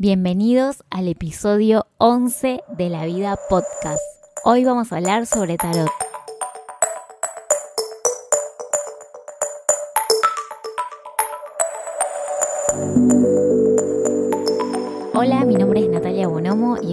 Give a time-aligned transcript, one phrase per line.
[0.00, 3.98] Bienvenidos al episodio 11 de La Vida Podcast.
[4.44, 5.90] Hoy vamos a hablar sobre tarot.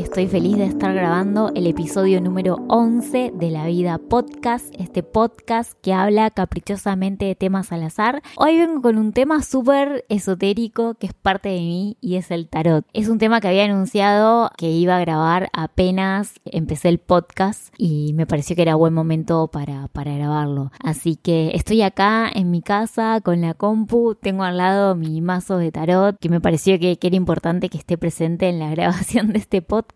[0.06, 5.74] Estoy feliz de estar grabando el episodio número 11 de La Vida Podcast, este podcast
[5.82, 8.22] que habla caprichosamente de temas al azar.
[8.38, 12.48] Hoy vengo con un tema súper esotérico que es parte de mí y es el
[12.48, 12.86] tarot.
[12.94, 18.13] Es un tema que había anunciado que iba a grabar apenas empecé el podcast y
[18.13, 20.72] me pareció que era buen momento para, para grabarlo.
[20.84, 25.58] Así que estoy acá en mi casa con la compu, tengo al lado mi mazo
[25.58, 29.34] de tarot que me pareció que, que era importante que esté presente en la grabación
[29.34, 29.95] de este podcast.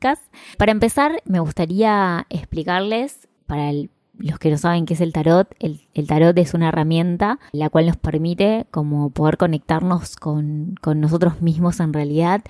[0.58, 3.71] Para empezar, me gustaría explicarles, para
[4.20, 7.88] los que no saben qué es el tarot, el, tarot es una herramienta la cual
[7.88, 12.41] nos permite como poder conectarnos con, nosotros mismos en realidad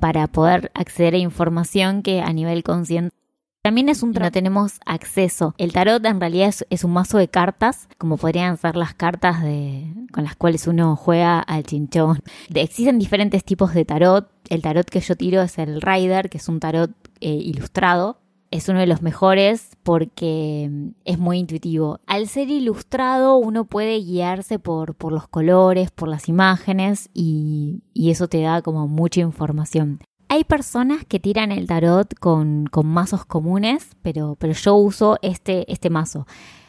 [0.00, 3.14] para poder acceder a información que a nivel consciente
[3.62, 5.54] también es un no tenemos acceso.
[5.58, 9.86] El tarot en realidad es, un mazo de cartas, como podrían ser las cartas de,
[10.12, 12.22] con las cuales uno juega al chinchón.
[12.54, 14.30] existen diferentes tipos de tarot.
[14.48, 16.90] El tarot que yo tiro es el Rider, que es un tarot
[17.20, 18.18] eh, ilustrado.
[18.50, 22.00] Es uno de los mejores porque mm, es muy intuitivo.
[22.06, 28.10] Al ser ilustrado uno puede guiarse por, por los colores, por las imágenes y, y
[28.10, 30.00] eso te da como mucha información.
[30.32, 35.90] Hay personas que tiran el tarot con, mazos comunes, pero, pero yo uso este, este
[35.90, 36.24] mazo.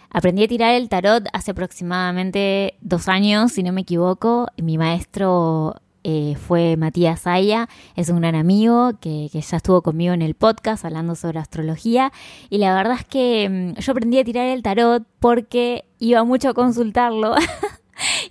[0.09, 4.47] Aprendí a tirar el tarot hace aproximadamente dos años, si no me equivoco.
[4.57, 10.15] Mi maestro eh, fue Matías Aya, es un gran amigo que, que, ya estuvo conmigo
[10.15, 12.11] en el podcast hablando sobre astrología.
[12.49, 16.49] Y la verdad es que mm, yo aprendí a tirar el tarot porque iba mucho
[16.49, 17.35] a consultarlo.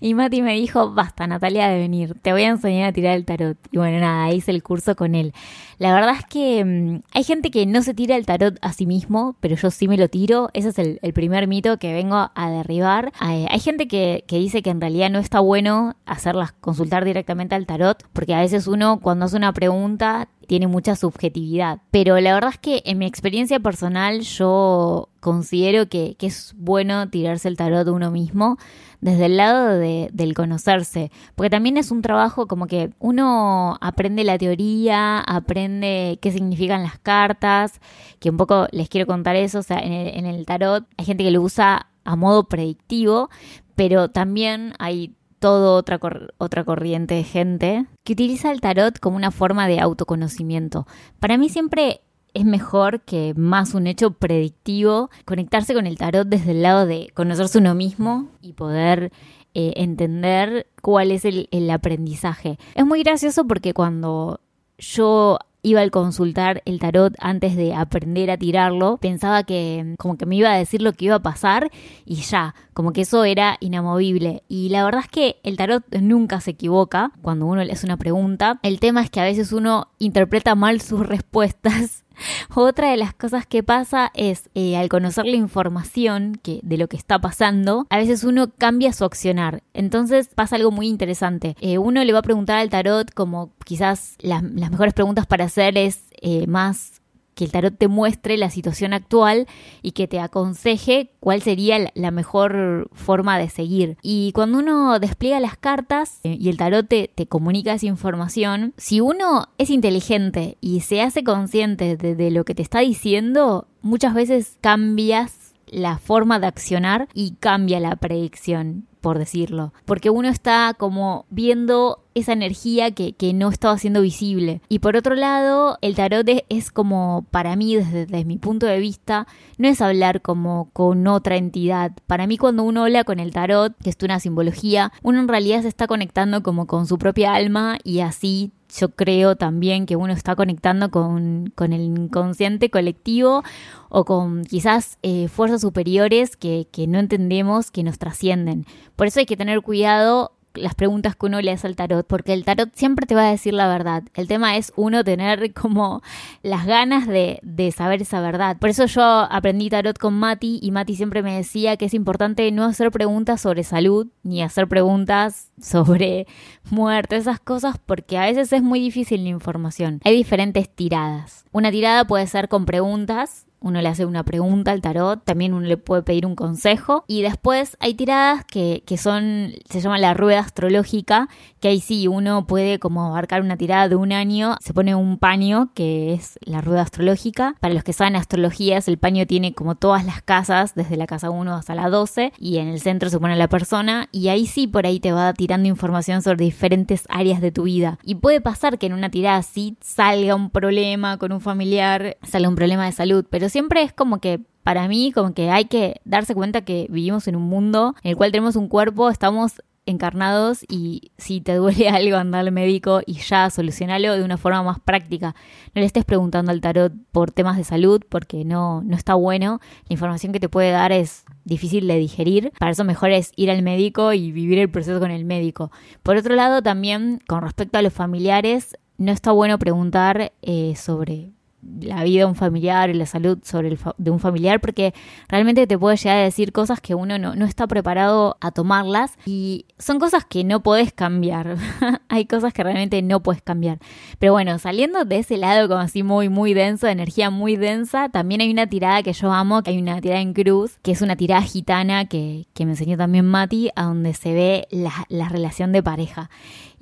[0.01, 3.27] Y Mati me dijo, basta Natalia de venir, te voy a enseñar a tirar el
[3.27, 3.59] tarot.
[3.71, 5.35] Y bueno, nada, hice el curso con él.
[5.77, 8.87] La verdad es que mm, hay gente que no se tira el tarot a sí
[8.87, 10.49] mismo, pero yo sí me lo tiro.
[10.55, 13.13] Ese es el, primer mito que vengo a derribar.
[13.19, 18.03] Hay, gente que, dice que en realidad no está bueno hacerlas, consultar directamente al tarot,
[18.15, 21.81] porque a veces uno cuando hace una pregunta tiene mucha subjetividad.
[21.91, 27.49] Pero la verdad es que en mi experiencia personal yo considero que, es bueno tirarse
[27.49, 28.59] el tarot de uno mismo
[29.01, 34.25] desde el lado de, del conocerse, porque también es un trabajo como que uno aprende
[34.25, 37.81] la teoría, aprende qué significan las cartas,
[38.19, 41.05] que un poco les quiero contar eso, o sea, en el, en el tarot hay
[41.05, 43.31] gente que lo usa a modo predictivo,
[43.75, 45.99] pero también hay toda otra,
[46.39, 50.87] otra corriente de gente que utiliza el tarot como una forma de autoconocimiento.
[51.19, 52.03] Para mí siempre
[52.35, 57.11] es mejor que más un hecho predictivo conectarse con el tarot desde el lado de
[57.15, 59.13] conocerse uno mismo y poder
[59.55, 62.59] eh, entender cuál es el, el aprendizaje.
[62.75, 64.41] Es muy gracioso porque cuando
[64.79, 70.27] yo iba al consultar el tarot antes de aprender a tirarlo, pensaba que como que
[70.27, 71.71] me iba a decir lo que iba a pasar
[72.05, 74.43] y ya, como que eso era inamovible.
[74.49, 77.97] Y la verdad es que el tarot nunca se equivoca cuando uno le hace una
[77.97, 78.59] pregunta.
[78.63, 82.05] El tema es que a veces uno interpreta mal sus respuestas
[82.55, 86.89] Otra de las cosas que pasa es, eh, al conocer la información que, de lo
[86.89, 89.63] que está pasando, a veces uno cambia su accionar.
[89.75, 91.57] Entonces pasa algo muy interesante.
[91.61, 95.79] Eh, uno le va a preguntar al tarot como quizás las mejores preguntas para hacer
[95.79, 97.00] es eh, más
[97.41, 99.47] que el tarot te muestre la situación actual
[99.81, 103.97] y que te aconseje cuál sería la mejor forma de seguir.
[104.03, 109.01] Y cuando uno despliega las cartas eh, y el tarot te, comunica esa información, si
[109.01, 114.13] uno es inteligente y se hace consciente de, de lo que te está diciendo, muchas
[114.13, 120.75] veces cambias la forma de accionar y cambia la predicción por decirlo, porque uno está
[120.77, 124.61] como viendo esa energía que, no estaba siendo visible.
[124.69, 128.79] Y por otro lado, el tarot es, como, para mí, desde, desde, mi punto de
[128.79, 129.27] vista,
[129.57, 131.93] no es hablar como con otra entidad.
[132.07, 135.63] Para mí, cuando uno habla con el tarot, que es una simbología, uno en realidad
[135.63, 140.13] se está conectando como con su propia alma y así yo creo también que uno
[140.13, 143.43] está conectando con, el inconsciente colectivo
[143.89, 148.67] o con quizás eh, fuerzas superiores que, que no entendemos, que nos trascienden.
[148.97, 152.33] Por eso hay que tener cuidado las preguntas que uno le hace al tarot, porque
[152.33, 154.03] el tarot siempre te va a decir la verdad.
[154.15, 156.03] El tema es uno tener como
[156.43, 158.57] las ganas de, de, saber esa verdad.
[158.59, 162.51] Por eso yo aprendí tarot con Mati y Mati siempre me decía que es importante
[162.53, 166.27] no hacer preguntas sobre salud ni hacer preguntas sobre
[166.71, 170.01] muerte, esas cosas, porque a veces es muy difícil la información.
[170.05, 171.45] Hay diferentes tiradas.
[171.53, 175.67] Una tirada puede ser con preguntas uno le hace una pregunta al tarot, también uno
[175.67, 177.05] le puede pedir un consejo.
[177.07, 181.29] Y después hay tiradas que, que son, se llama la rueda astrológica,
[181.61, 185.19] que ahí sí uno puede como abarcar una tirada de un año, se pone un
[185.19, 187.55] paño que es la rueda astrológica.
[187.61, 191.31] Para los que saben astrologías, el paño tiene como todas las casas, desde la casa
[191.31, 194.67] 1 hasta la 12, y en el centro se pone la persona, y ahí sí
[194.67, 197.99] por ahí te va tirando información sobre diferentes áreas de tu vida.
[198.05, 202.49] Y puede pasar que en una tirada así salga un problema con un familiar, salga
[202.49, 206.01] un problema de salud, pero siempre es como que para mí como que hay que
[206.05, 210.65] darse cuenta que vivimos en un mundo en el cual tenemos un cuerpo, estamos encarnados
[210.69, 214.79] y si te duele algo anda al médico y ya solucionalo de una forma más
[214.81, 215.35] práctica.
[215.75, 219.61] No le estés preguntando al tarot por temas de salud porque no, no está bueno.
[219.89, 222.53] La información que te puede dar es difícil de digerir.
[222.59, 225.71] Para eso mejor es ir al médico y vivir el proceso con el médico.
[226.03, 231.33] Por otro lado, también con respecto a los familiares, no está bueno preguntar eh, sobre
[231.81, 234.95] la vida de un familiar y la salud sobre el de un familiar porque
[235.29, 239.19] realmente te puede llegar a decir cosas que uno no, no está preparado a tomarlas
[239.27, 241.57] y son cosas que no podés cambiar.
[242.09, 243.79] Hay cosas que realmente no puedes cambiar.
[244.19, 248.09] Pero bueno, saliendo de ese lado como así muy, muy denso, de energía muy densa,
[248.09, 251.03] también hay una tirada que yo amo, que hay una tirada en cruz, que es
[251.03, 255.29] una tirada gitana que, que me enseñó también Mati, a donde se ve la, la
[255.29, 256.31] relación de pareja.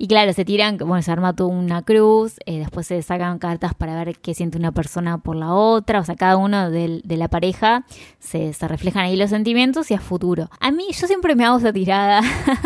[0.01, 3.73] Y claro, se tiran, bueno, se arma toda una cruz, eh, después se sacan cartas
[3.73, 7.17] para ver qué siente una persona por la otra, o sea, cada uno de, de
[7.17, 7.85] la pareja
[8.19, 10.49] se, se, reflejan ahí los sentimientos y a futuro.
[10.59, 12.21] A mí, yo siempre me hago esa tirada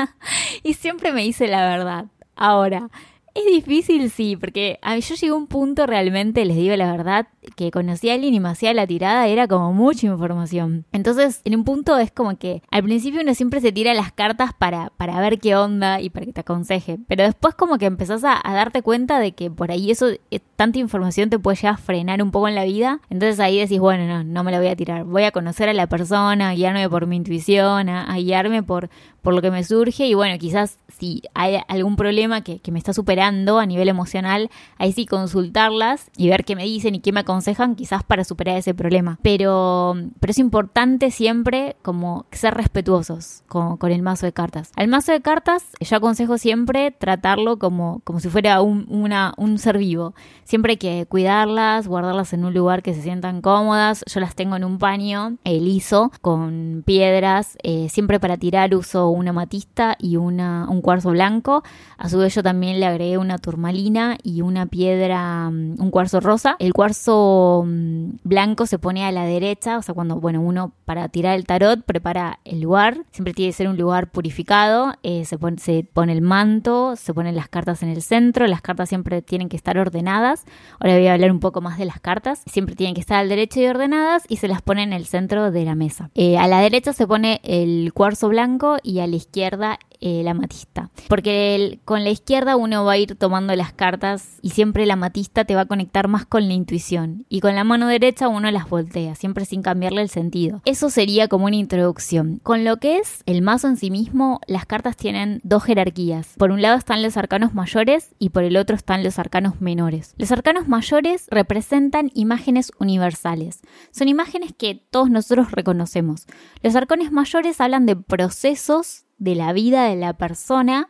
[0.63, 2.05] y siempre me dice la verdad.
[2.35, 2.89] Ahora,
[3.35, 6.91] es difícil, sí, porque a mí yo llegué a un punto realmente, les digo la
[6.91, 10.85] verdad, que conocí a alguien y me hacía la tirada, era como mucha información.
[10.91, 14.51] Entonces, en un punto es como que al principio uno siempre se tira las cartas
[14.53, 18.23] para, para ver qué onda y para que te aconseje, pero después como que empezás
[18.23, 21.73] a, a darte cuenta de que por ahí eso, eh, tanta información te puede llegar
[21.73, 24.59] a frenar un poco en la vida, entonces ahí decís, bueno, no, no me la
[24.59, 28.15] voy a tirar, voy a conocer a la persona, a guiarme por mi intuición, a,
[28.15, 28.89] guiarme por,
[29.21, 32.79] por lo que me surge y bueno, quizás si hay algún problema que, que me
[32.79, 37.11] está superando, a nivel emocional, ahí sí consultarlas y ver qué me dicen y qué
[37.11, 39.19] me aconsejan quizás para superar ese problema.
[39.21, 44.71] Pero, pero es importante siempre como ser respetuosos con, con el mazo de cartas.
[44.77, 49.77] Al mazo de cartas yo aconsejo siempre tratarlo como, como si fuera un, un ser
[49.77, 50.13] vivo.
[50.53, 54.05] Siempre hay que cuidarlas, guardarlas en un lugar que se sientan cómodas.
[54.05, 57.57] Yo las tengo en un paño eh, liso con piedras.
[57.63, 61.63] Eh, siempre para tirar uso una matista y una, un cuarzo blanco.
[61.97, 66.19] A su vez yo también le agregué una turmalina y una piedra, mm, un cuarzo
[66.19, 66.55] rosa.
[66.59, 71.09] El cuarzo mm, blanco se pone a la derecha, o sea, cuando, bueno, uno para
[71.09, 75.39] tirar el tarot prepara el lugar, siempre tiene que ser un lugar purificado, eh, se,
[75.39, 79.23] pone, se pone el manto, se ponen las cartas en el centro, las cartas siempre
[79.23, 80.32] tienen que estar ordenadas.
[80.79, 83.29] Ahora voy a hablar un poco más de las cartas, siempre tienen que estar al
[83.29, 86.09] derecho y ordenadas y se las pone en el centro de la mesa.
[86.15, 90.33] Eh, a la derecha se pone el cuarzo blanco y a la izquierda eh, la
[90.33, 90.89] matista.
[91.07, 95.45] Porque con la izquierda uno va a ir tomando las cartas y siempre la matista
[95.45, 97.25] te va a conectar más con la intuición.
[97.29, 100.61] Y con la mano derecha uno las voltea, siempre sin cambiarle el sentido.
[100.65, 102.41] Eso sería como una introducción.
[102.43, 106.33] Con lo que es el mazo en sí mismo, las cartas tienen dos jerarquías.
[106.37, 110.15] Por un lado están los arcanos mayores y por el otro están los arcanos menores.
[110.17, 113.61] Los arcanos mayores representan imágenes universales.
[113.91, 116.27] Son imágenes que todos nosotros reconocemos.
[116.61, 120.89] Los arcanos mayores hablan de procesos de la vida de la persona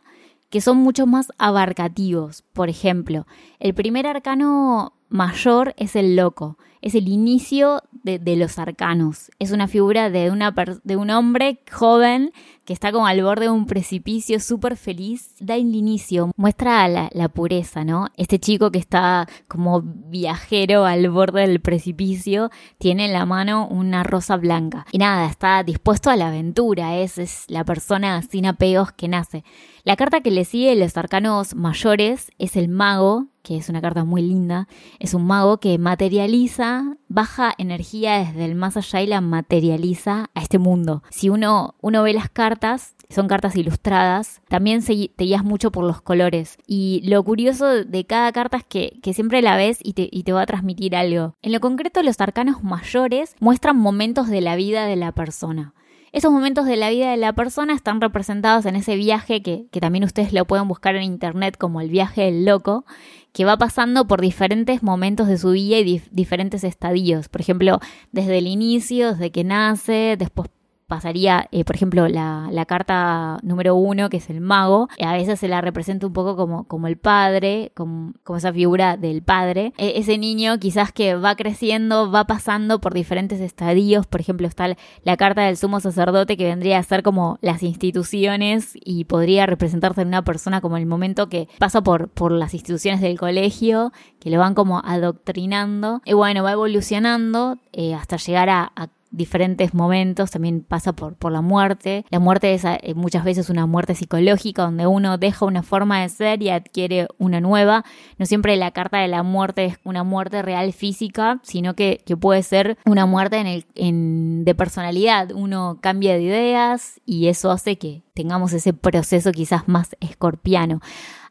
[0.50, 2.42] que son mucho más abarcativos.
[2.52, 3.26] Por ejemplo,
[3.58, 9.30] el primer arcano mayor es el loco, es el inicio de, los arcanos.
[9.38, 12.32] Es una figura de, un hombre joven
[12.64, 15.36] que está como al borde de un precipicio súper feliz.
[15.38, 18.08] Da el inicio, muestra la, la, pureza, ¿no?
[18.16, 24.02] Este chico que está como viajero al borde del precipicio tiene en la mano una
[24.02, 24.84] rosa blanca.
[24.90, 29.44] Y nada, está dispuesto a la aventura, es, es la persona sin apegos que nace.
[29.84, 34.04] La carta que le sigue los arcanos mayores es el mago, que es una carta
[34.04, 34.66] muy linda.
[34.98, 40.40] Es un mago que materializa, baja energía desde el más allá y la materializa a
[40.40, 41.02] este mundo.
[41.10, 45.84] Si uno, uno ve las cartas, son cartas ilustradas, también se, te guías mucho por
[45.84, 46.56] los colores.
[46.66, 50.22] Y lo curioso de cada carta es que, que siempre la ves y te, y
[50.24, 51.36] te va a transmitir algo.
[51.42, 55.74] En lo concreto, los arcanos mayores muestran momentos de la vida de la persona.
[56.14, 59.80] Esos momentos de la vida de la persona están representados en ese viaje que, que,
[59.80, 62.86] también ustedes lo pueden buscar en internet como el viaje del loco,
[63.32, 67.28] que va pasando por diferentes momentos de su vida y diferentes estadios.
[67.28, 67.80] Por ejemplo,
[68.12, 70.50] desde el inicio, desde que nace, después
[70.94, 75.48] pasaría, eh, por ejemplo, la, carta número uno, que es el mago, a veces se
[75.48, 79.72] la representa un poco como, como el padre, como, como esa figura del padre.
[79.76, 84.76] E, ese niño quizás que va creciendo, va pasando por diferentes estadios, por ejemplo, está
[85.02, 90.02] la carta del sumo sacerdote que vendría a ser como las instituciones y podría representarse
[90.02, 94.30] en una persona como el momento que pasa por, por las instituciones del colegio, que
[94.30, 96.02] lo van como adoctrinando.
[96.04, 98.72] Y bueno, va evolucionando eh, hasta llegar a
[99.16, 102.04] diferentes momentos, también pasa por, por la muerte.
[102.10, 106.08] La muerte es eh, muchas veces una muerte psicológica donde uno deja una forma de
[106.08, 107.84] ser y adquiere una nueva.
[108.18, 112.16] No siempre la carta de la muerte es una muerte real física, sino que, que
[112.16, 115.30] puede ser una muerte en el, en, de personalidad.
[115.32, 120.80] Uno cambia de ideas y eso hace que tengamos ese proceso quizás más escorpiano.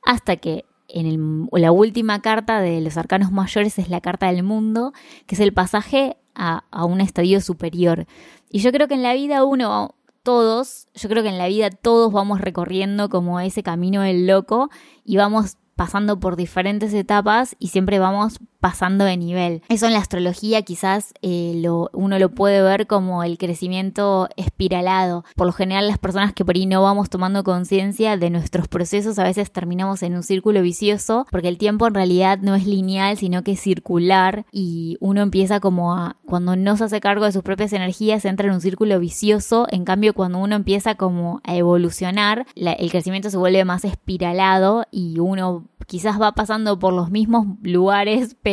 [0.06, 4.44] Hasta que en el, la última carta de los arcanos mayores es la carta del
[4.44, 4.94] mundo,
[5.26, 8.06] que es el pasaje a, a un estadio superior.
[8.50, 11.70] Y yo creo que en la vida uno, todos, yo creo que en la vida
[11.70, 14.70] todos vamos recorriendo como ese camino del loco
[15.04, 19.62] y vamos pasando por diferentes etapas y siempre vamos pasando de nivel.
[19.68, 25.26] Eso en la astrología quizás eh, lo, uno lo puede ver como el crecimiento espiralado.
[25.36, 29.20] Por lo general las personas que por ahí no vamos tomando conciencia de nuestros procesos
[29.20, 33.18] a veces terminamos en un círculo vicioso porque el tiempo en realidad no es lineal
[33.18, 37.34] sino que es circular y uno empieza como a cuando no se hace cargo de
[37.34, 39.68] sus propias energías entra en un círculo vicioso.
[39.72, 45.20] En cambio cuando uno empieza como a evolucionar el crecimiento se vuelve más espiralado y
[45.20, 48.53] uno quizás va pasando por los mismos lugares, pero,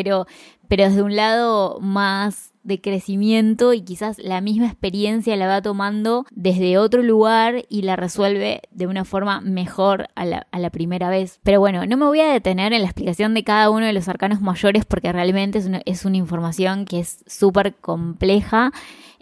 [0.68, 6.26] pero desde un lado más de crecimiento y quizás la misma experiencia la va tomando
[6.30, 11.08] desde otro lugar y la resuelve de una forma mejor a la, a la, primera
[11.08, 11.40] vez.
[11.42, 14.08] Pero bueno, no me voy a detener en la explicación de cada uno de los
[14.08, 18.72] arcanos mayores porque realmente es una, es una información que es súper compleja.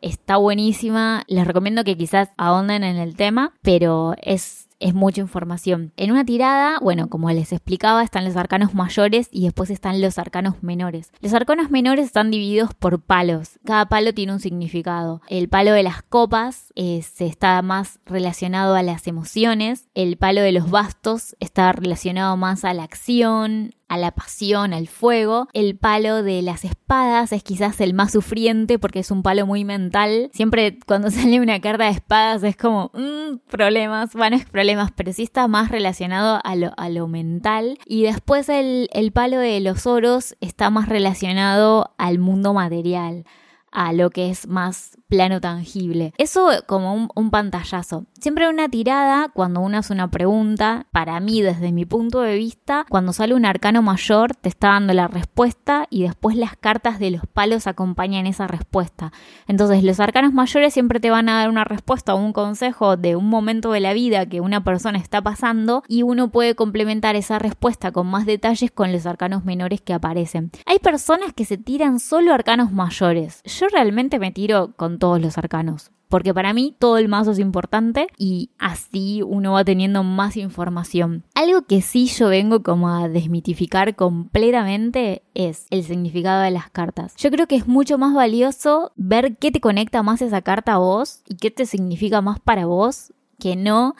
[0.01, 5.93] Está buenísima, les recomiendo que quizás ahonden en el tema, pero es es mucha información.
[5.97, 10.19] En una tirada, bueno, como les explicaba, están los arcanos mayores y después están los
[10.19, 11.13] arcanos menores.
[11.21, 13.59] Los arcanos menores están divididos por palos.
[13.65, 15.21] Cada palo tiene un significado.
[15.29, 19.89] El palo de las copas eh, está más relacionado a las emociones.
[19.95, 24.87] El palo de los bastos está relacionado más a la acción, a la pasión, al
[24.87, 25.49] fuego.
[25.52, 29.64] El palo de las espadas es quizás el más sufriente porque es un palo muy
[29.64, 30.30] mental.
[30.33, 35.12] Siempre cuando sale una carta de espadas es como, mmm, problemas, bueno, es problemas, pero
[35.12, 37.78] sí está más relacionado a lo, a lo mental.
[37.87, 43.25] Y después el, el palo de los oros está más relacionado al mundo material
[43.71, 46.12] a lo que es más plano tangible.
[46.19, 48.07] Eso como un, pantallazo.
[48.21, 52.87] Siempre una tirada, cuando uno hace una pregunta, para mí desde mi punto de vista,
[52.88, 57.11] cuando sale un arcano mayor te está dando la respuesta y después las cartas de
[57.11, 59.12] los palos acompañan esa respuesta.
[59.47, 63.17] Entonces los arcanos mayores siempre te van a dar una respuesta o un consejo de
[63.17, 67.38] un momento de la vida que una persona está pasando y uno puede complementar esa
[67.38, 70.50] respuesta con más detalles con los arcanos menores que aparecen.
[70.67, 73.43] Hay personas que se tiran solo arcanos mayores.
[73.45, 75.90] Yo realmente me tiro con todos los arcanos.
[76.09, 81.25] Porque para mí todo el mazo es importante y así uno va teniendo más información.
[81.35, 87.14] Algo que sí yo vengo como a desmitificar completamente es el significado de las cartas.
[87.17, 90.78] Yo creo que es mucho más valioso ver qué te conecta más esa carta a
[90.78, 93.95] vos y qué te significa más para vos que no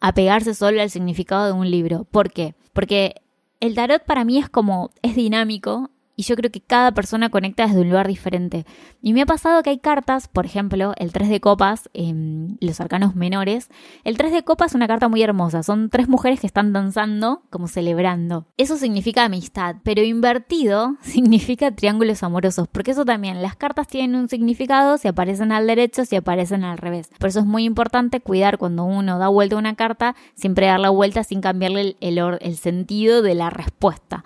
[0.00, 2.04] apegarse solo al significado de un libro.
[2.04, 2.54] ¿Por qué?
[2.74, 3.22] Porque
[3.60, 7.66] el tarot para mí es como, es dinámico, y yo creo que cada persona conecta
[7.66, 8.64] desde un lugar diferente.
[9.02, 12.80] Y me ha pasado que hay cartas, por ejemplo, el 3 de copas, en los
[12.80, 13.68] arcanos menores.
[14.04, 15.62] El 3 de copas es una carta muy hermosa.
[15.62, 18.46] Son tres mujeres que están danzando, como celebrando.
[18.56, 24.28] Eso significa amistad, pero invertido significa triángulos amorosos, porque eso también, las cartas tienen un
[24.28, 27.10] significado si aparecen al derecho, si aparecen al revés.
[27.18, 30.80] Por eso es muy importante cuidar cuando uno da vuelta a una carta, siempre dar
[30.80, 34.24] la vuelta sin cambiarle el, el, el sentido de la respuesta.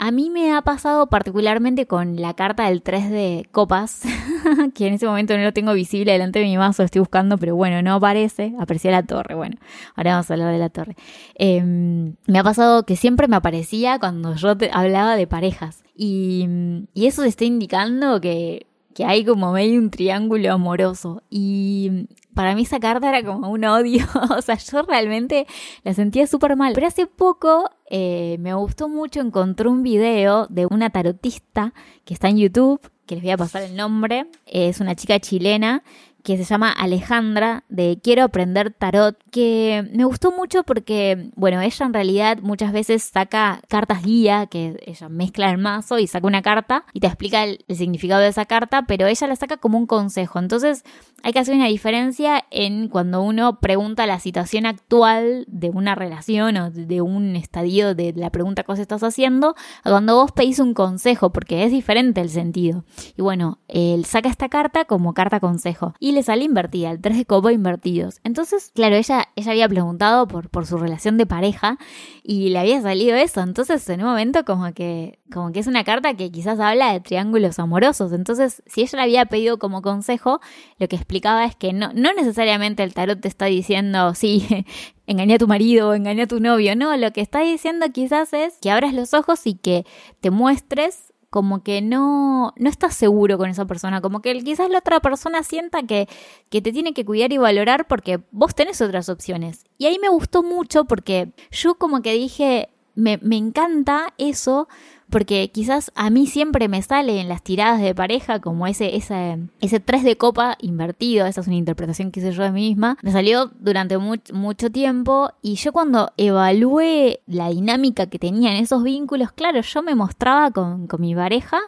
[0.00, 4.02] A mí me ha pasado particularmente con la carta del 3 de copas,
[4.74, 7.56] que en ese momento no lo tengo visible delante de mi mazo, estoy buscando, pero
[7.56, 8.54] bueno, no aparece.
[8.60, 9.56] Aparecía la torre, bueno,
[9.96, 10.94] ahora vamos a hablar de la torre.
[11.34, 15.82] Em, me ha pasado que siempre me aparecía cuando yo hablaba de parejas.
[15.96, 16.46] Y,
[16.94, 18.66] eso te está indicando que
[19.04, 21.24] hay como medio un triángulo amoroso.
[21.28, 22.06] Y
[22.38, 24.06] para mí esa carta era como un odio.
[24.38, 25.48] o sea, yo realmente
[25.82, 26.72] la sentía súper mal.
[26.72, 32.28] Pero hace poco eh, me gustó mucho, encontré un video de una tarotista que está
[32.28, 34.28] en YouTube, que les voy a pasar el nombre.
[34.46, 35.82] Es una chica chilena
[36.22, 39.18] que se llama Alejandra de Quiero aprender tarot.
[39.30, 44.76] Que me gustó mucho porque, bueno, ella en realidad muchas veces saca cartas guía, que
[44.86, 48.46] ella mezcla el mazo y saca una carta y te explica el, significado de esa
[48.46, 50.38] carta, pero ella la saca como un consejo.
[50.38, 50.84] Entonces
[51.22, 56.56] hay que hacer una diferencia en cuando uno pregunta la situación actual de una relación
[56.56, 59.54] o de un estadio de la pregunta que vos estás haciendo,
[59.84, 62.84] a cuando vos pedís un consejo, porque es diferente el sentido.
[63.16, 67.18] Y bueno, él saca esta carta como carta consejo y le sale invertida, el 3
[67.18, 68.20] de copa invertidos.
[68.24, 71.78] Entonces, claro, ella, ella había preguntado por, por su relación de pareja
[72.22, 73.40] y le había salido eso.
[73.40, 77.00] Entonces, en un momento como que, como que es una carta que quizás habla de
[77.00, 78.12] triángulos amorosos.
[78.12, 80.40] Entonces, si ella le había pedido como consejo,
[80.78, 84.46] lo que explicaba es que no, no necesariamente el tarot te está diciendo, sí,
[85.06, 86.76] engañé a tu marido o engañé a tu novio.
[86.76, 89.84] No, lo que está diciendo quizás es que abras los ojos y que
[90.20, 94.78] te muestres como que no, no estás seguro con esa persona, como que quizás la
[94.78, 96.08] otra persona sienta que,
[96.48, 99.64] que te tiene que cuidar y valorar porque vos tenés otras opciones.
[99.76, 104.68] Y ahí me gustó mucho porque yo como que dije, me, me encanta eso
[105.10, 109.38] porque quizás a mí siempre me sale en las tiradas de pareja como ese, ese,
[109.60, 112.98] ese 3 de copa invertido, esa es una interpretación que hice yo de mí misma,
[113.02, 118.82] me salió durante mucho tiempo y yo cuando evalué la dinámica que tenía en esos
[118.82, 121.58] vínculos, claro, yo me mostraba con, con mi pareja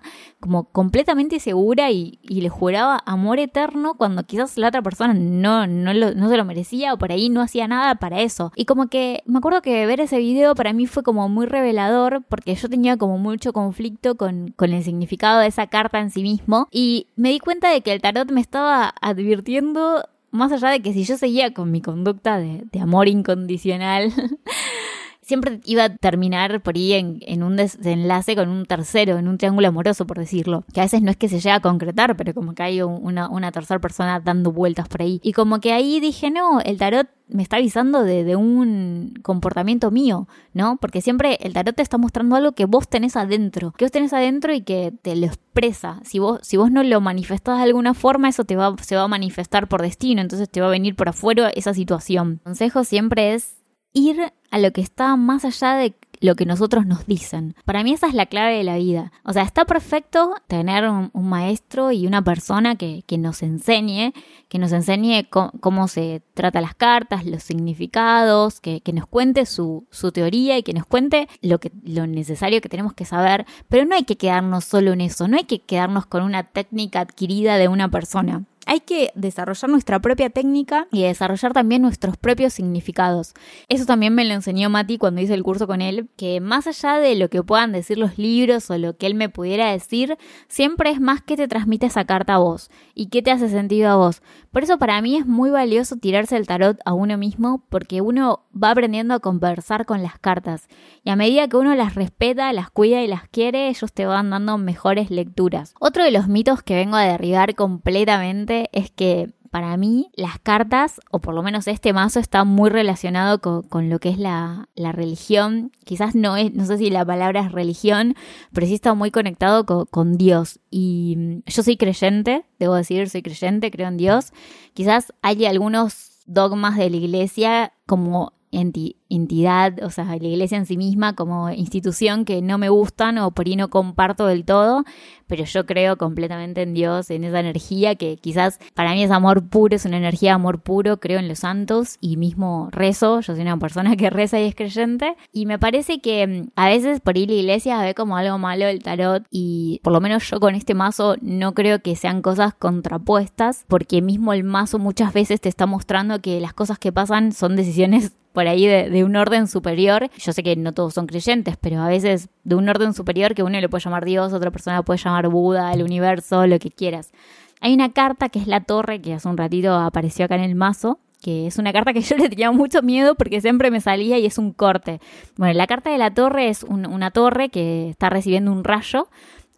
[0.40, 5.66] como completamente segura y, y, le juraba amor eterno cuando quizás la otra persona no,
[5.66, 8.50] no, no se lo merecía o por ahí no hacía nada para eso.
[8.56, 12.24] Y como que me acuerdo que ver ese video para mí fue como muy revelador
[12.28, 16.10] porque yo tenía como muy mucho conflicto con, con el significado de esa carta en
[16.10, 16.68] sí mismo.
[16.70, 20.92] Y me di cuenta de que el tarot me estaba advirtiendo más allá de que
[20.92, 24.12] si yo seguía con mi conducta de, de amor incondicional,
[25.30, 29.68] siempre iba a terminar por ahí en, un desenlace con un tercero, en un triángulo
[29.68, 30.64] amoroso, por decirlo.
[30.74, 33.52] Que a veces no es que se llegue a concretar, pero como que hay una,
[33.52, 35.20] tercera persona dando vueltas por ahí.
[35.22, 40.26] Y como que ahí dije, no, el tarot me está avisando de, un comportamiento mío,
[40.52, 40.78] ¿no?
[40.78, 44.12] Porque siempre el tarot te está mostrando algo que vos tenés adentro, que vos tenés
[44.12, 46.00] adentro y que te lo expresa.
[46.04, 49.08] Si vos, si vos no lo manifestás de alguna forma, eso te se va a
[49.08, 52.32] manifestar por destino, entonces te va a venir por afuera esa situación.
[52.32, 53.59] El consejo siempre es
[53.92, 57.54] ir a lo que está más allá de lo que nosotros nos dicen.
[57.64, 59.10] Para mí esa es la clave de la vida.
[59.24, 64.12] O sea, está perfecto tener un, maestro y una persona que, nos enseñe,
[64.48, 70.12] que nos enseñe cómo, se trata las cartas, los significados, que, nos cuente su, su,
[70.12, 73.46] teoría y que nos cuente lo, que, lo necesario que tenemos que saber.
[73.68, 77.00] Pero no hay que quedarnos solo en eso, no hay que quedarnos con una técnica
[77.00, 82.52] adquirida de una persona hay que desarrollar nuestra propia técnica y desarrollar también nuestros propios
[82.52, 83.34] significados.
[83.68, 86.98] Eso también me lo enseñó Mati cuando hice el curso con él, que más allá
[86.98, 90.90] de lo que puedan decir los libros o lo que él me pudiera decir, siempre
[90.90, 93.96] es más que te transmite esa carta a vos y qué te hace sentido a
[93.96, 94.22] vos.
[94.52, 98.44] Por eso para mí es muy valioso tirarse el tarot a uno mismo porque uno
[98.52, 100.68] va aprendiendo a conversar con las cartas
[101.04, 104.30] y a medida que uno las respeta, las cuida y las quiere, ellos te van
[104.30, 105.74] dando mejores lecturas.
[105.80, 111.00] Otro de los mitos que vengo a derribar completamente es que para mí las cartas,
[111.10, 115.72] o por lo menos este mazo, está muy relacionado con, lo que es la, religión.
[115.84, 118.14] Quizás no es, no sé si la palabra es religión,
[118.52, 120.60] pero sí está muy conectado con, Dios.
[120.70, 124.32] Y mm, yo soy creyente, debo decir, soy creyente, creo en Dios.
[124.72, 130.76] Quizás hay algunos dogmas de la iglesia como entidad, o sea, la iglesia en sí
[130.76, 134.84] misma como institución que no me gustan o por ahí no comparto del todo,
[135.26, 139.48] pero yo creo completamente en Dios, en esa energía que quizás para mí es amor
[139.48, 143.34] puro, es una energía de amor puro, creo en los santos y mismo rezo, yo
[143.34, 147.00] soy una persona que reza y es creyente y me parece que mm, a veces
[147.00, 150.40] por ahí la iglesia ve como algo malo el tarot y por lo menos yo
[150.40, 155.40] con este mazo no creo que sean cosas contrapuestas porque mismo el mazo muchas veces
[155.40, 159.46] te está mostrando que las cosas que pasan son decisiones por ahí de, un orden
[159.46, 160.08] superior.
[160.16, 163.42] Yo sé que no todos son creyentes, pero a veces de un orden superior que
[163.42, 167.12] uno le puede llamar Dios, otra persona puede llamar Buda, el universo, lo que quieras.
[167.60, 170.54] Hay una carta que es la torre, que hace un ratito apareció acá en el
[170.54, 174.18] mazo, que es una carta que yo le tenía mucho miedo porque siempre me salía
[174.18, 175.02] y es un corte.
[175.36, 179.08] Bueno, la carta de la torre es una torre que está recibiendo un rayo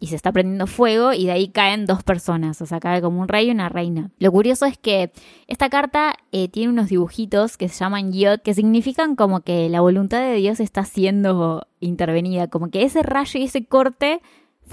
[0.03, 3.21] y se está prendiendo fuego y de ahí caen dos personas, o sea, cae como
[3.21, 4.11] un rey y una reina.
[4.19, 5.13] Lo curioso es que
[5.47, 9.79] esta carta eh, tiene unos dibujitos que se llaman yod, que significan como que la
[9.79, 14.21] voluntad de Dios está siendo intervenida, como que ese rayo y ese corte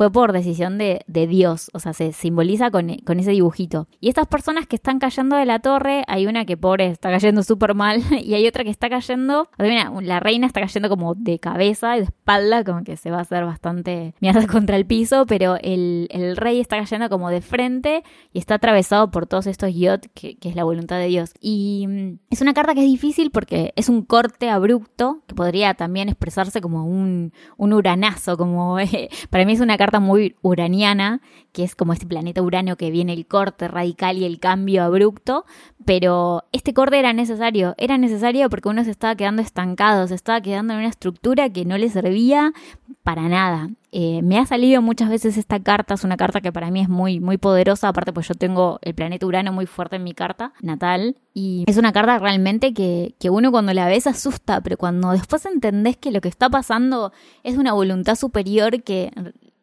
[0.00, 3.86] fue por decisión de, Dios, o sea, se simboliza con, ese dibujito.
[4.00, 7.42] Y estas personas que están cayendo de la torre, hay una que pobre está cayendo
[7.42, 11.98] súper mal y hay otra que está cayendo, la reina está cayendo como de cabeza
[11.98, 15.58] y de espalda, como que se va a hacer bastante mierda contra el piso, pero
[15.60, 16.08] el,
[16.38, 20.56] rey está cayendo como de frente y está atravesado por todos estos yot, que, es
[20.56, 21.34] la voluntad de Dios.
[21.42, 25.74] Y mm, es una carta que es difícil porque es un corte abrupto que podría
[25.74, 28.78] también expresarse como un, un uranazo, como
[29.28, 31.20] para mí es una carta muy uraniana,
[31.52, 35.44] que es como este planeta Urano que viene el corte radical y el cambio abrupto,
[35.84, 40.40] pero este corte era necesario, era necesario porque uno se estaba quedando estancado, se estaba
[40.40, 42.52] quedando en una estructura que no le servía
[43.02, 43.68] para nada.
[43.92, 46.88] Eh, me ha salido muchas veces esta carta, es una carta que para mí es
[46.88, 50.52] muy, muy poderosa, aparte pues yo tengo el planeta Urano muy fuerte en mi carta
[50.62, 55.10] natal y es una carta realmente que, que uno cuando la ves asusta, pero cuando
[55.10, 59.10] después entendés que lo que está pasando es una voluntad superior que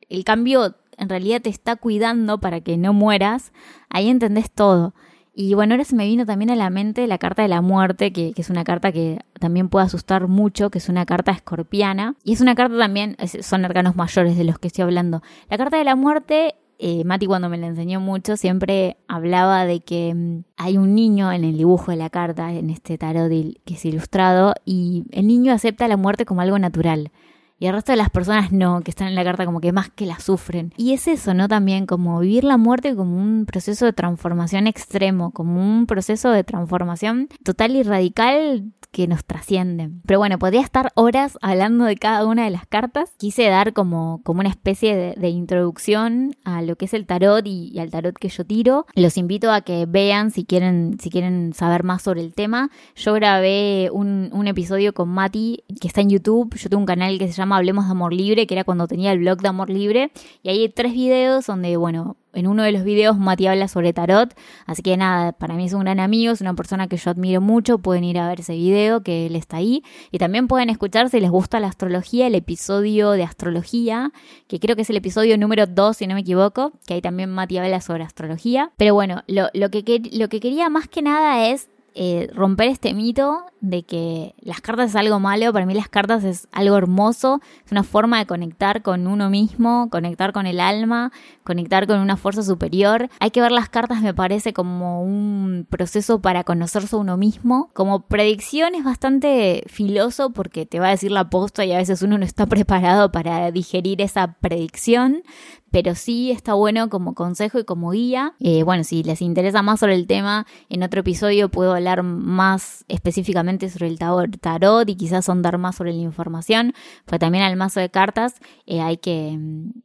[0.10, 3.54] el cambio en realidad te está cuidando para que no mueras,
[3.89, 4.93] ahí entendés todo.
[5.39, 8.12] Y bueno, ahora se me vino también a la mente la carta de la muerte,
[8.12, 12.15] que, es una carta que también puede asustar mucho, que es una carta escorpiana.
[12.24, 15.22] Y es una carta también, son arcanos mayores de los que estoy hablando.
[15.48, 19.80] La carta de la muerte eh, Mati cuando me la enseñó mucho siempre hablaba de
[19.80, 23.74] que mm, hay un niño en el dibujo de la carta, en este tarot que
[23.76, 27.12] es ilustrado, y el niño acepta la muerte como algo natural
[27.60, 29.89] y el resto de las personas no, que están en la carta como que más
[29.89, 30.74] que la sufren.
[30.78, 31.48] Y es eso, ¿no?
[31.48, 36.43] También como vivir la muerte como un proceso de transformación extremo, como un proceso de
[36.43, 40.02] transformación total y radical que nos trascienden.
[40.06, 43.12] Pero bueno, podría estar horas hablando de cada una de las cartas.
[43.17, 47.78] Quise dar como, como una especie de, introducción a lo que es el tarot y,
[47.80, 48.86] al tarot que yo tiro.
[48.96, 52.70] Los invito a que vean si quieren, si quieren saber más sobre el tema.
[52.96, 56.56] Yo grabé un, un episodio con Mati que está en YouTube.
[56.56, 59.12] Yo tengo un canal que se llama Hablemos de Amor Libre, que era cuando tenía
[59.12, 60.12] el blog de Amor Libre.
[60.44, 64.36] Y hay tres videos donde, bueno, en uno de los videos Mati habla sobre tarot,
[64.68, 67.42] así que nada, para mí es un gran amigo, es una persona que yo admiro
[67.42, 69.84] mucho, pueden ir a ver ese video que él está ahí.
[70.12, 74.12] Y también pueden escuchar si les gusta la astrología, el episodio de astrología,
[74.48, 77.32] que creo que es el episodio número 2 si no me equivoco, que ahí también
[77.32, 81.70] Mati habla sobre astrología, pero bueno, lo, que, lo que quería más que nada es
[81.96, 85.52] eh, romper este mito de que las cartas es algo malo.
[85.54, 89.89] Para mí las cartas es algo hermoso, es una forma de conectar con uno mismo,
[89.89, 91.12] conectar con el alma,
[91.43, 93.10] conectar con una fuerza superior.
[93.20, 97.70] Hay que ver las cartas, me parece, como un proceso para conocerse a uno mismo.
[97.74, 102.02] Como predicción es bastante filoso porque te va a decir la posta y a veces
[102.02, 105.24] uno no está preparado para digerir esa predicción
[105.72, 108.34] pero sí está bueno como consejo y como guía.
[108.39, 112.86] Eh, bueno, si les interesa más sobre el tema, en otro episodio puedo hablar más
[112.88, 116.74] específicamente sobre el tarot y quizás ahondar más sobre la información,
[117.06, 119.38] pues también al mazo de cartas eh, hay que,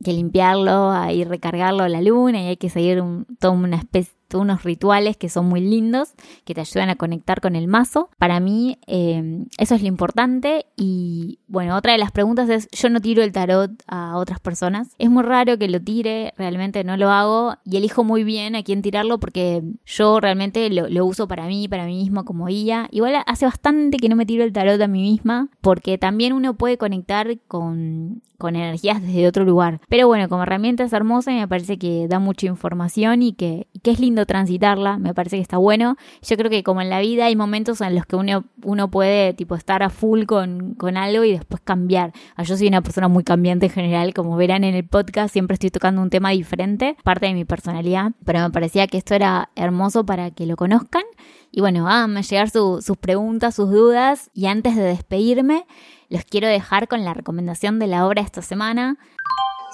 [0.05, 4.15] que, limpiarlo, hay recargarlo a la luna y hay que seguir un, toda una especie
[4.41, 6.15] unos rituales que son muy lindos,
[6.45, 8.11] que te ayudan a conectar con el mazo.
[8.19, 12.89] Para mí em, eso es lo importante y bueno, otra de las preguntas es, yo
[12.89, 14.89] no tiro el tarot a otras personas.
[14.99, 18.63] Es muy raro que lo tire, realmente no lo hago y elijo muy bien a
[18.63, 22.89] quién tirarlo porque yo realmente lo, lo uso para mí, para mí mismo como guía.
[22.91, 26.55] Igual hace bastante que no me tiro el tarot a mí misma porque también uno
[26.55, 29.81] puede conectar con, con energías desde otro lugar.
[29.89, 33.69] Pero bueno, como herramienta es hermosa y me parece que da mucha información y que,
[33.85, 35.97] es lindo transitarla, me parece que está bueno.
[36.23, 39.33] Yo creo que como en la vida hay momentos en los que uno, uno puede
[39.33, 42.13] tipo estar a full con, con algo y después cambiar.
[42.37, 45.55] Ah, yo soy una persona muy cambiante en general, como verán en el podcast siempre
[45.55, 49.51] estoy tocando un tema diferente, parte de mi personalidad, pero me parecía que esto era
[49.55, 51.05] hermoso para que lo conozcan.
[51.53, 55.67] Y bueno, háganme llegar sus preguntas, sus dudas y antes de despedirme,
[56.13, 58.99] los quiero dejar con la recomendación de la obra esta semana.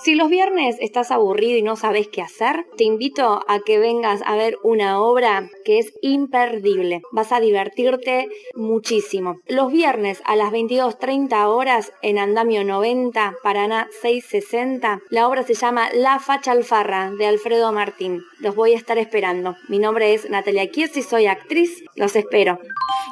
[0.05, 4.23] Si los viernes estás aburrido y no sabes qué hacer, te invito a que vengas
[4.25, 7.03] a ver una obra que es imperdible.
[7.11, 9.41] Vas a divertirte muchísimo.
[9.49, 15.89] Los viernes a las 22.30 horas en Andamio 90, Paraná 660, la obra se llama
[15.93, 18.23] La Facha Alfarra de Alfredo Martín.
[18.39, 19.57] Los voy a estar esperando.
[19.69, 21.83] Mi nombre es Natalia Kirsi, soy actriz.
[21.97, 22.61] Los espero.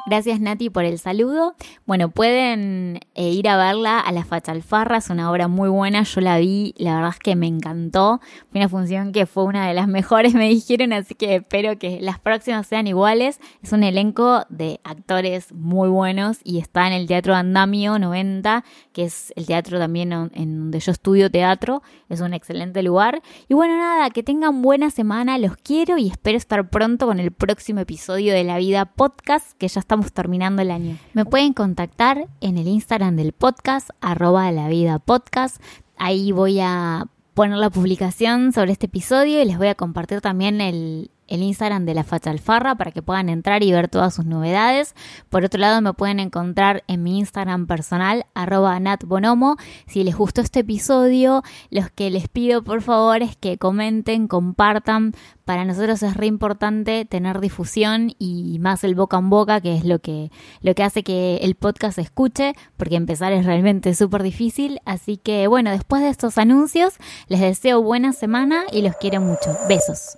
[0.07, 1.57] Gracias Nati por el saludo.
[1.85, 6.03] Bueno, pueden eh, ir a verla a La Facha Alfarra, es una obra muy buena,
[6.03, 8.21] yo la vi la verdad es que me encantó.
[8.49, 11.99] Fue una función que fue una de las mejores, me dijeron, así que espero que
[11.99, 13.41] las próximas sean iguales.
[13.61, 19.03] Es un elenco de actores muy buenos y está en el Teatro Andamio 90, que
[19.03, 21.83] es el teatro también en donde yo estudio teatro.
[22.07, 23.21] Es un excelente lugar.
[23.49, 27.33] Y bueno, nada, que tengan buena semana, los quiero y espero estar pronto con el
[27.33, 30.97] próximo episodio de La Vida Podcast, que ya terminando el año.
[31.13, 35.61] Me pueden contactar en el Instagram del podcast, arroba la vida podcast.
[35.97, 40.61] Ahí voy a poner la publicación sobre este episodio y les voy a compartir también
[40.61, 44.25] el, el Instagram de la Facha Alfarra para que puedan entrar y ver todas sus
[44.25, 44.95] novedades.
[45.29, 49.57] Por otro lado, me pueden encontrar en mi Instagram personal, arroba natbonomo.
[49.87, 55.13] Si les gustó este episodio, los que les pido por favor es que comenten, compartan.
[55.45, 59.85] Para nosotros es re importante tener difusión y más el boca en boca, que es
[59.85, 60.29] lo que,
[60.61, 64.79] lo que hace que el podcast se escuche, porque empezar es realmente súper difícil.
[64.85, 66.95] Así que bueno, después de estos anuncios,
[67.27, 69.55] les deseo buena semana y los quiero mucho.
[69.69, 70.17] Besos.